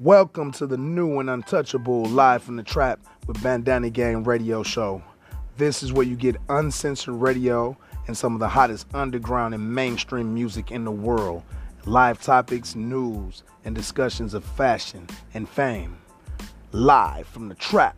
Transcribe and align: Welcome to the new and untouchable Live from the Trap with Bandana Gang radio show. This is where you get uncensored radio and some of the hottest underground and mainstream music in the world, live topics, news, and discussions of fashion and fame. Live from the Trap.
Welcome 0.00 0.52
to 0.52 0.66
the 0.68 0.76
new 0.76 1.18
and 1.18 1.28
untouchable 1.28 2.04
Live 2.04 2.44
from 2.44 2.54
the 2.54 2.62
Trap 2.62 3.00
with 3.26 3.42
Bandana 3.42 3.90
Gang 3.90 4.22
radio 4.22 4.62
show. 4.62 5.02
This 5.56 5.82
is 5.82 5.92
where 5.92 6.06
you 6.06 6.14
get 6.14 6.36
uncensored 6.48 7.16
radio 7.16 7.76
and 8.06 8.16
some 8.16 8.32
of 8.32 8.38
the 8.38 8.46
hottest 8.46 8.86
underground 8.94 9.54
and 9.54 9.74
mainstream 9.74 10.32
music 10.32 10.70
in 10.70 10.84
the 10.84 10.92
world, 10.92 11.42
live 11.84 12.22
topics, 12.22 12.76
news, 12.76 13.42
and 13.64 13.74
discussions 13.74 14.34
of 14.34 14.44
fashion 14.44 15.08
and 15.34 15.48
fame. 15.48 15.98
Live 16.70 17.26
from 17.26 17.48
the 17.48 17.56
Trap. 17.56 17.96